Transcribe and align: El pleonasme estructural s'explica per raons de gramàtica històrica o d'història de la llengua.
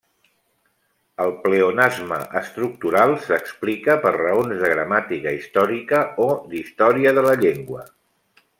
El 1.25 1.33
pleonasme 1.43 2.17
estructural 2.41 3.13
s'explica 3.27 3.97
per 4.07 4.15
raons 4.17 4.57
de 4.65 4.73
gramàtica 4.75 5.35
històrica 5.41 6.01
o 6.25 6.27
d'història 6.55 7.13
de 7.21 7.27
la 7.29 7.37
llengua. 7.45 7.85